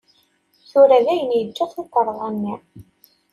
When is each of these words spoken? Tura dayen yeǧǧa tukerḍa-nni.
Tura 0.69 0.97
dayen 1.05 1.29
yeǧǧa 1.37 1.65
tukerḍa-nni. 1.73 2.55